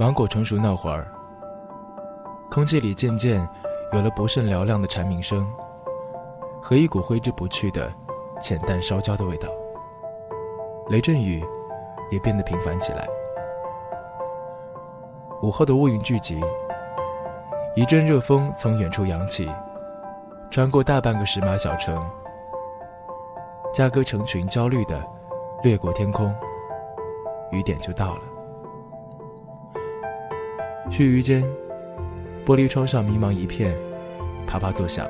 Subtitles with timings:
[0.00, 1.06] 芒果成熟那会儿，
[2.50, 3.46] 空气里渐渐
[3.92, 5.46] 有了不甚嘹亮的蝉鸣声，
[6.62, 7.92] 和一股挥之不去的
[8.40, 9.46] 浅淡烧焦的味道。
[10.88, 11.44] 雷阵雨
[12.10, 13.06] 也变得频繁起来。
[15.42, 16.40] 午后的乌云聚集，
[17.76, 19.52] 一阵热风从远处扬起，
[20.50, 22.02] 穿过大半个石马小城，
[23.70, 25.06] 嘉哥成群焦虑的
[25.62, 26.34] 掠过天空，
[27.50, 28.22] 雨点就到了。
[30.90, 31.44] 须臾间，
[32.44, 33.74] 玻璃窗上迷茫一片，
[34.46, 35.08] 啪啪作响，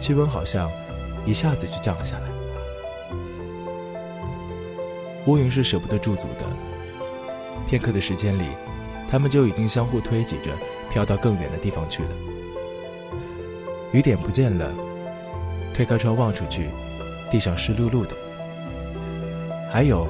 [0.00, 0.70] 气温好像
[1.24, 2.28] 一下子就降了下来。
[5.26, 6.44] 乌云是舍不得驻足的，
[7.68, 8.44] 片刻的时间里。
[9.08, 10.50] 他们就已经相互推挤着
[10.90, 12.08] 飘到更远的地方去了。
[13.92, 14.74] 雨点不见了，
[15.72, 16.70] 推开窗望出去，
[17.30, 18.16] 地上湿漉漉的。
[19.72, 20.08] 还有，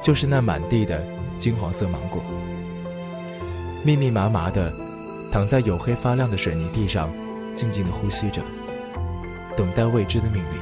[0.00, 2.24] 就是那满地的金黄色芒果，
[3.84, 4.72] 密密麻麻的
[5.30, 7.12] 躺在黝黑发亮的水泥地上，
[7.54, 8.40] 静静的呼吸着，
[9.54, 10.60] 等待未知的命运。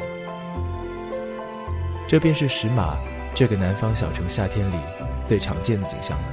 [2.09, 2.97] 这便是石马
[3.33, 4.75] 这个南方小城夏天里
[5.25, 6.25] 最常见的景象了。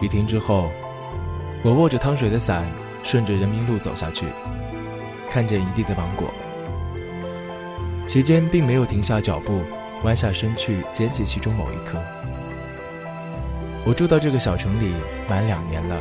[0.00, 0.72] 雨停之后，
[1.62, 2.68] 我握着汤水的伞，
[3.04, 4.26] 顺着人民路走下去，
[5.30, 6.28] 看见一地的芒果。
[8.08, 9.60] 其间并没有停下脚步，
[10.02, 12.02] 弯下身去捡起其中某一颗。
[13.88, 14.92] 我住到这个小城里
[15.26, 15.98] 满两年了，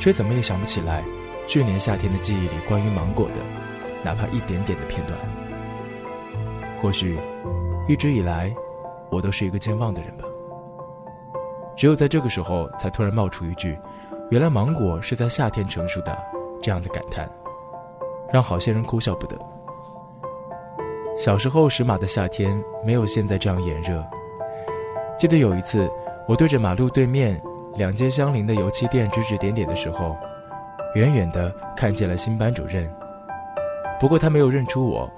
[0.00, 1.04] 却怎么也想不起来
[1.46, 3.34] 去年夏天的记忆里关于芒果的
[4.02, 5.18] 哪怕一点点的片段。
[6.80, 7.18] 或许，
[7.86, 8.50] 一直以来，
[9.10, 10.24] 我都是一个健忘的人吧。
[11.76, 13.78] 只有在这个时候，才突然冒出一句
[14.32, 16.18] ：“原来芒果是在夏天成熟的。”
[16.62, 17.30] 这样的感叹，
[18.32, 19.38] 让好些人哭笑不得。
[21.18, 24.02] 小时候，石马的夏天没有现在这样炎热。
[25.18, 25.90] 记得有一次，
[26.28, 27.40] 我对着马路对面
[27.76, 30.16] 两间相邻的油漆店指指点点的时候，
[30.94, 32.88] 远远的看见了新班主任。
[33.98, 35.10] 不过他没有认出我，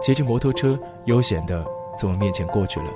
[0.00, 1.64] 骑着摩托车悠闲的
[1.98, 2.86] 从我面前过去了。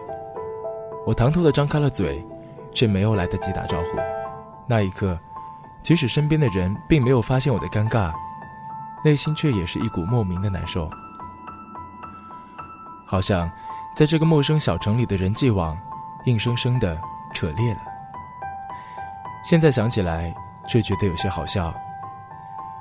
[1.07, 2.25] 我唐突的张开了嘴。
[2.75, 3.99] 却没有来得及打招呼。
[4.67, 5.19] 那一刻，
[5.83, 8.11] 即使身边的人并没有发现我的尴尬，
[9.05, 10.89] 内心却也是一股莫名的难受。
[13.07, 13.47] 好像
[13.95, 15.77] 在这个陌生小城里的人际网，
[16.25, 16.99] 硬生生的
[17.43, 17.81] 扯裂了。
[19.43, 20.33] 现在想起来，
[20.69, 21.75] 却觉得有些好笑，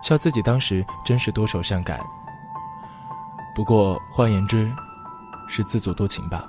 [0.04, 2.00] 笑自己当时真是多愁善感。
[3.56, 4.72] 不过换言之，
[5.48, 6.48] 是自作多情吧。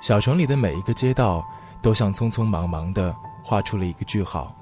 [0.00, 1.44] 小城里的每一个街道，
[1.82, 4.54] 都像匆匆忙忙的画出了一个句号。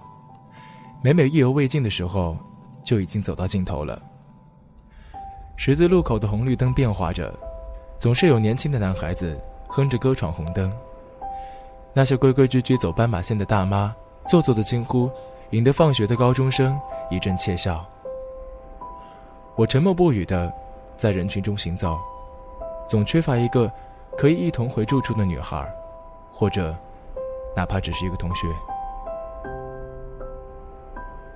[1.02, 2.38] 每每意犹未尽的时候，
[2.82, 4.00] 就已经走到尽头了。
[5.56, 7.38] 十字路口的红绿灯变化着，
[8.00, 9.38] 总是有年轻的男孩子
[9.68, 10.72] 哼着歌闯红灯。
[11.92, 13.94] 那些规规矩矩走斑马线的大妈，
[14.28, 15.10] 做作的惊呼，
[15.50, 16.78] 引得放学的高中生
[17.10, 17.84] 一阵窃笑。
[19.54, 20.52] 我沉默不语的
[20.96, 21.98] 在人群中行走，
[22.88, 23.70] 总缺乏一个。
[24.18, 25.70] 可以一同回住处的女孩，
[26.32, 26.74] 或者，
[27.54, 28.46] 哪怕只是一个同学。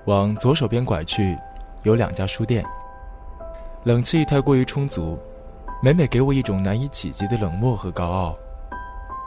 [0.07, 1.37] 往左手边拐去，
[1.83, 2.65] 有两家书店。
[3.85, 5.19] 冷气太过于充足，
[5.83, 8.37] 每每给我一种难以企及的冷漠和高傲，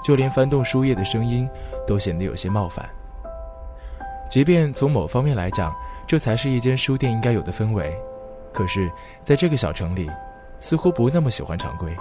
[0.04, 1.50] 就连翻动书页的声音
[1.88, 2.88] 都显得有些冒犯。
[4.30, 5.74] 即便从某方面来讲，
[6.06, 8.00] 这才是一间书店应该有的氛围，
[8.54, 8.92] 可是，
[9.26, 10.08] 在这个小城里，
[10.60, 11.96] 似乎不那么喜欢常规。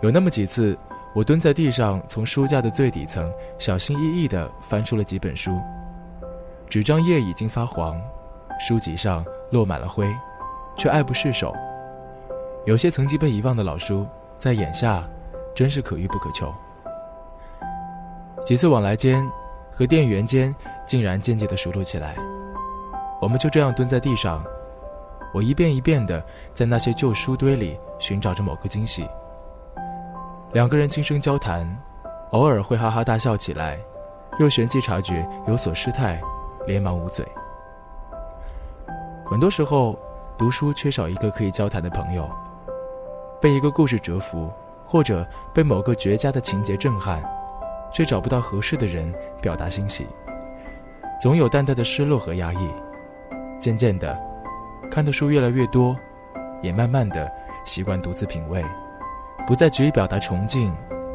[0.00, 0.78] 有那么几次，
[1.14, 5.60] 我蹲在地上，从书架的最底层小心翼翼地翻出了几本书，
[6.66, 8.00] 纸张页已经发黄，
[8.58, 10.08] 书籍上落满了灰，
[10.78, 11.54] 却爱不释手。
[12.66, 14.06] 有些曾经被遗忘的老书，
[14.38, 15.02] 在眼下，
[15.54, 16.52] 真是可遇不可求。
[18.44, 19.26] 几次往来间，
[19.72, 20.54] 和店员间
[20.86, 22.14] 竟然渐渐地熟络起来。
[23.20, 24.44] 我们就这样蹲在地上，
[25.32, 26.22] 我一遍一遍地
[26.52, 29.08] 在那些旧书堆里寻找着某个惊喜。
[30.52, 31.66] 两个人轻声交谈，
[32.32, 33.78] 偶尔会哈哈大笑起来，
[34.38, 36.20] 又旋即察觉有所失态，
[36.66, 37.26] 连忙捂嘴。
[39.24, 39.98] 很多时候，
[40.36, 42.28] 读书缺少一个可以交谈的朋友，
[43.40, 44.52] 被一个故事折服，
[44.84, 47.22] 或者被某个绝佳的情节震撼，
[47.92, 50.06] 却找不到合适的人表达欣喜，
[51.20, 52.68] 总有淡淡的失落和压抑。
[53.58, 54.18] 渐渐的，
[54.90, 55.96] 看的书越来越多，
[56.60, 57.30] 也慢慢的
[57.64, 58.64] 习惯独自品味。
[59.46, 60.74] 不再急于表达崇敬，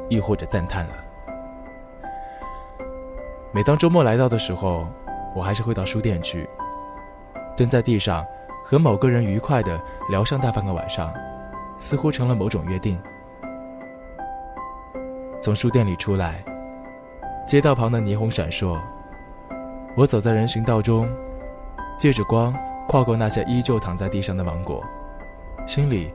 [0.09, 0.93] 亦或者赞叹了。
[3.51, 4.87] 每当周末来到的时候，
[5.35, 6.49] 我还是会到书店去，
[7.55, 8.25] 蹲在地上，
[8.63, 9.79] 和某个人愉快的
[10.09, 11.13] 聊上大半个晚上，
[11.77, 12.99] 似乎成了某种约定。
[15.41, 16.43] 从书店里出来，
[17.45, 18.79] 街道旁的霓虹闪烁。
[19.95, 21.07] 我走在人行道中，
[21.97, 22.53] 借着光
[22.87, 24.83] 跨过那些依旧躺在地上的芒果，
[25.67, 26.11] 心里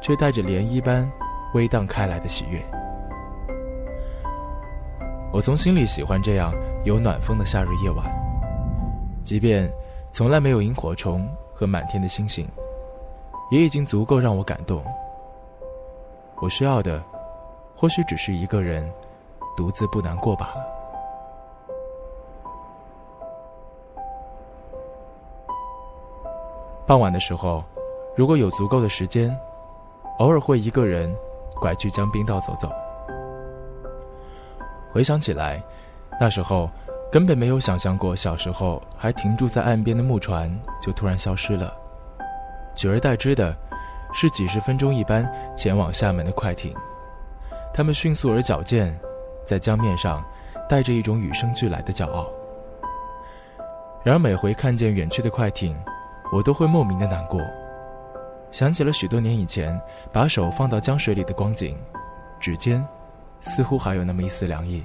[0.00, 1.10] 却带着涟漪般
[1.54, 2.60] 微荡开来的喜悦。
[5.32, 6.52] 我从心里喜欢这样
[6.82, 8.04] 有暖风的夏日夜晚，
[9.22, 9.70] 即便
[10.10, 12.48] 从来没有萤火虫和满天的星星，
[13.50, 14.82] 也已经足够让我感动。
[16.40, 17.02] 我需要的，
[17.76, 18.90] 或许只是一个人
[19.56, 20.66] 独自不难过罢了。
[26.86, 27.62] 傍晚的时候，
[28.16, 29.38] 如果有足够的时间，
[30.18, 31.14] 偶尔会一个人
[31.60, 32.72] 拐去江滨道走走。
[34.90, 35.62] 回想起来，
[36.18, 36.68] 那时候
[37.12, 40.50] 根本没有想象过，小时候还停驻在岸边的木船
[40.80, 41.72] 就突然消失了，
[42.74, 43.54] 取而代之的
[44.12, 46.74] 是几十分钟一般前往厦门的快艇。
[47.72, 48.98] 他们迅速而矫健，
[49.44, 50.24] 在江面上
[50.68, 52.30] 带着一种与生俱来的骄傲。
[54.02, 55.76] 然而每回看见远去的快艇，
[56.32, 57.40] 我都会莫名的难过，
[58.50, 59.80] 想起了许多年以前
[60.12, 61.78] 把手放到江水里的光景，
[62.40, 62.86] 指尖。
[63.42, 64.84] 似乎还有那么一丝凉意。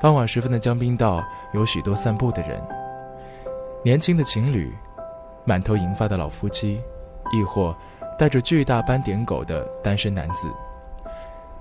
[0.00, 2.58] 傍晚时分的江滨道有许多散步的人，
[3.82, 4.74] 年轻的情侣，
[5.44, 6.82] 满头银发的老夫妻，
[7.32, 7.76] 亦或
[8.18, 10.48] 带着巨大斑点狗的单身男子。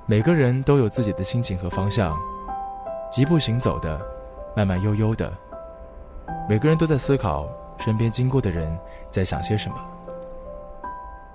[0.06, 2.16] 每个人都有自己的心情和方向，
[3.12, 4.00] 疾步行走的，
[4.56, 5.34] 慢慢悠悠的。
[6.48, 7.48] 每个人都在思考
[7.80, 8.78] 身边经过的人
[9.10, 9.76] 在想些什么。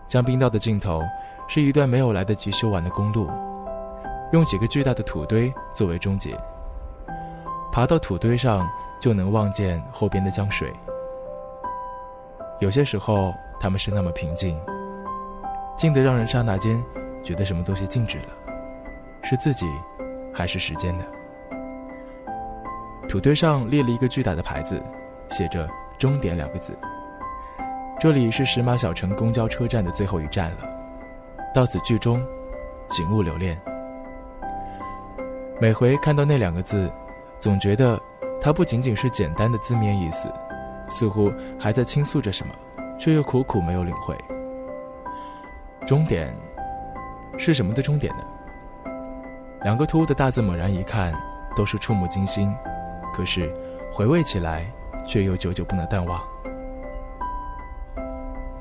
[0.06, 1.02] 江滨道的尽头
[1.48, 3.28] 是一段没有来得及修完的公路。
[4.32, 6.36] 用几个巨大的土堆作为终结，
[7.72, 8.68] 爬到土堆上
[9.00, 10.72] 就能望见后边的江水。
[12.60, 14.58] 有些时候，他们是那么平静，
[15.76, 16.82] 静得让人刹那间
[17.22, 18.28] 觉得什么东西静止了，
[19.22, 19.66] 是自己，
[20.32, 21.04] 还是时间呢？
[23.06, 24.82] 土堆上立了一个巨大的牌子，
[25.28, 25.68] 写着
[25.98, 26.74] “终点”两个字。
[27.98, 30.58] 这里是石马小城公交车站的最后一站了，
[31.54, 32.24] 到此剧终，
[32.88, 33.60] 请勿留恋。
[35.60, 36.90] 每回看到那两个字，
[37.38, 38.00] 总觉得
[38.40, 40.32] 它不仅仅是简单的字面意思，
[40.88, 42.54] 似乎还在倾诉着什么，
[43.00, 44.16] 却又苦苦没有领会。
[45.86, 46.32] 终点
[47.38, 48.24] 是什么的终点呢？
[49.64, 51.12] 两个突兀的大字，猛然一看
[51.56, 52.54] 都是触目惊心，
[53.12, 53.52] 可是
[53.90, 54.64] 回味起来
[55.06, 56.20] 却又久久不能淡忘。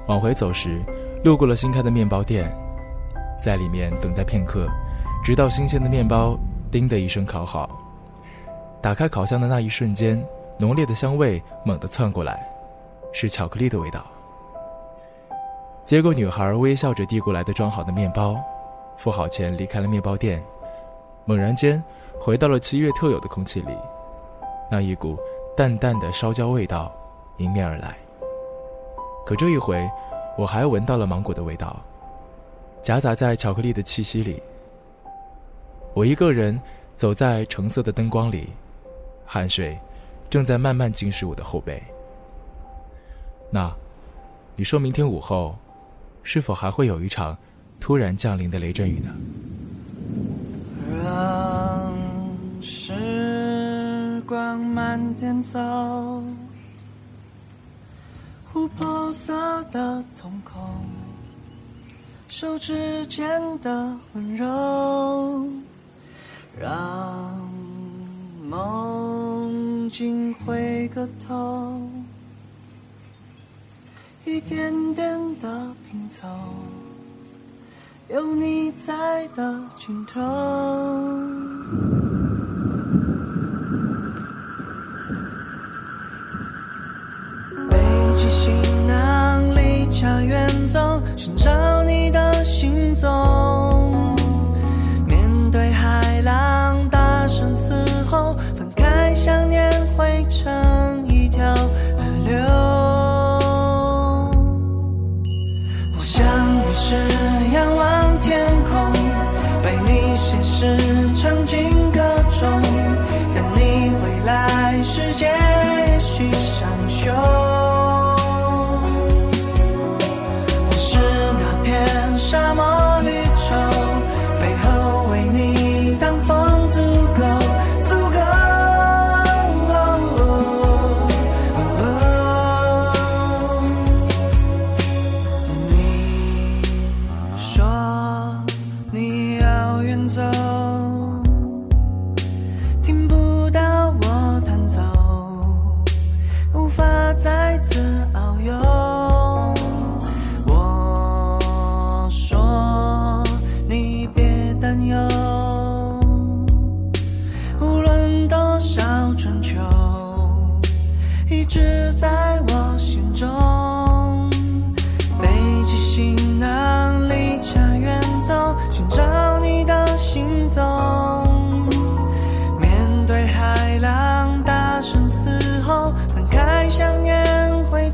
[0.08, 0.82] 往回走时，
[1.24, 2.52] 路过了新开的面包店，
[3.42, 4.68] 在里面等待片刻，
[5.24, 6.40] 直到新鲜的面包。
[6.72, 7.68] 叮的一声烤好，
[8.80, 10.24] 打开烤箱的那一瞬间，
[10.60, 12.48] 浓烈的香味猛地窜过来，
[13.12, 14.06] 是巧克力的味道。
[15.90, 18.36] 接过女孩微笑着递过来的装好的面包，
[18.96, 20.40] 付好钱离开了面包店，
[21.26, 21.84] 猛然间
[22.20, 23.76] 回到了七月特有的空气里，
[24.70, 25.18] 那一股
[25.58, 26.96] 淡淡的烧焦味道
[27.38, 27.98] 迎面而来。
[29.26, 29.90] 可这一回，
[30.38, 31.76] 我还闻到了芒果的味道，
[32.84, 34.44] 夹杂在巧克力的气息里。
[35.96, 36.62] 我一个人
[36.96, 38.54] 走在橙色的灯光里，
[39.26, 39.76] 汗水
[40.30, 41.82] 正在慢慢浸湿我的后背。
[43.50, 43.74] 那，
[44.56, 45.56] 你说明天午后，
[46.32, 47.36] 是否还会有一场
[47.80, 49.12] 突然降临的雷阵雨呢？
[51.04, 51.92] 让
[52.62, 55.60] 时光慢点走，
[58.54, 60.86] 琥珀色的瞳孔，
[62.28, 65.50] 手指间的温柔。
[66.62, 67.40] 让
[68.48, 71.90] 梦境回个头，
[74.30, 76.28] 一点点的拼凑，
[78.10, 80.22] 有你在的尽头。
[87.72, 87.76] 北
[88.16, 88.62] 极星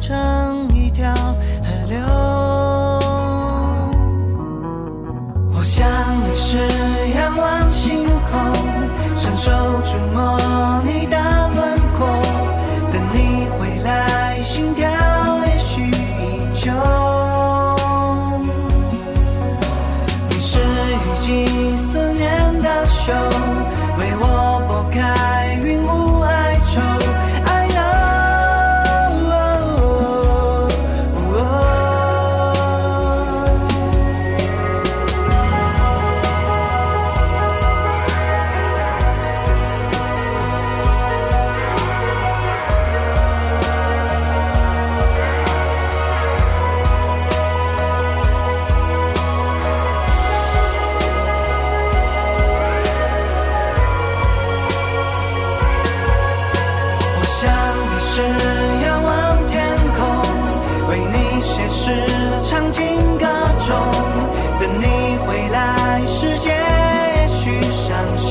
[0.06, 1.34] 成一条河
[1.90, 1.98] 流。
[5.50, 5.84] 我想
[6.22, 6.60] 你是
[7.16, 8.40] 仰望星空，
[9.18, 9.50] 伸手
[9.84, 10.40] 触摸
[10.84, 11.18] 你的
[11.56, 12.06] 轮廓，
[12.94, 14.88] 等你回来，心跳
[15.48, 15.92] 也许依
[16.54, 16.72] 旧。
[20.30, 23.12] 你是雨季思念的手，
[23.98, 25.35] 为我拨开。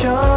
[0.04, 0.33] 上修。